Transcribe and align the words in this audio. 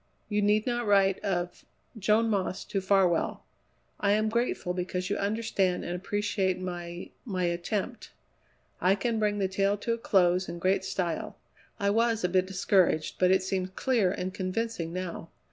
You 0.29 0.41
need 0.41 0.65
not 0.65 0.87
write 0.87 1.19
of 1.23 1.63
Joan 1.95 2.27
Moss 2.27 2.65
to 2.65 2.81
Farwell. 2.81 3.43
I 3.99 4.13
am 4.13 4.29
grateful 4.29 4.73
because 4.73 5.11
you 5.11 5.15
understand 5.17 5.85
and 5.85 5.95
appreciate 5.95 6.59
my 6.59 7.11
my 7.23 7.43
attempt. 7.43 8.09
I 8.81 8.95
can 8.95 9.19
bring 9.19 9.37
the 9.37 9.47
tale 9.47 9.77
to 9.77 9.93
a 9.93 9.99
close 9.99 10.49
in 10.49 10.57
great 10.57 10.83
style. 10.83 11.37
I 11.79 11.91
was 11.91 12.23
a 12.23 12.29
bit 12.29 12.47
discouraged, 12.47 13.17
but 13.19 13.29
it 13.29 13.43
seems 13.43 13.69
clear 13.75 14.11
and 14.11 14.33
convincing 14.33 14.91
now. 14.91 15.29